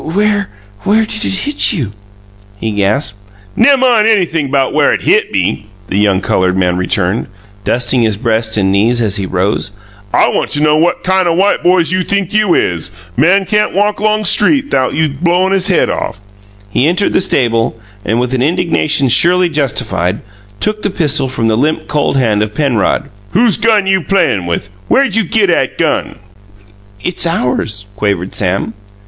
"Where 0.03 0.49
where 0.79 1.05
did 1.05 1.25
it 1.25 1.29
hit 1.45 1.71
you?" 1.73 1.91
he 2.59 2.71
gasped. 2.71 3.19
"Nemmine 3.55 4.07
anything 4.07 4.49
'bout 4.49 4.73
where 4.73 4.91
it 4.91 5.03
HIT 5.03 5.31
me," 5.31 5.67
the 5.89 5.95
young 5.99 6.21
coloured 6.21 6.57
man 6.57 6.75
returned, 6.75 7.27
dusting 7.63 8.01
his 8.01 8.17
breast 8.17 8.57
and 8.57 8.71
knees 8.71 8.99
as 8.99 9.17
he 9.17 9.27
rose. 9.27 9.69
"I 10.11 10.27
want 10.29 10.49
to 10.53 10.59
know 10.59 10.75
what 10.75 11.03
kine 11.03 11.27
o' 11.27 11.33
white 11.35 11.61
boys 11.61 11.91
you 11.91 12.03
think 12.03 12.33
you 12.33 12.55
is 12.55 12.89
man 13.15 13.45
can't 13.45 13.75
walk 13.75 14.01
'long 14.01 14.25
street 14.25 14.71
'thout 14.71 14.95
you 14.95 15.07
blowin' 15.07 15.53
his 15.53 15.67
head 15.67 15.87
off!" 15.87 16.19
He 16.71 16.87
entered 16.87 17.13
the 17.13 17.21
stable 17.21 17.79
and, 18.03 18.19
with 18.19 18.33
an 18.33 18.41
indignation 18.41 19.07
surely 19.07 19.49
justified, 19.49 20.21
took 20.59 20.81
the 20.81 20.89
pistol 20.89 21.29
from 21.29 21.47
the 21.47 21.55
limp, 21.55 21.87
cold 21.87 22.17
hand 22.17 22.41
of 22.41 22.55
Penrod. 22.55 23.07
"Whose 23.33 23.55
gun 23.57 23.85
you 23.85 24.01
playin' 24.01 24.47
with? 24.47 24.69
Where 24.87 25.03
you 25.03 25.25
git 25.25 25.51
'at 25.51 25.77
gun?" 25.77 26.15
"It's 27.03 27.27
ours," 27.27 27.85
quavered 27.95 28.33
Sam. 28.33 28.73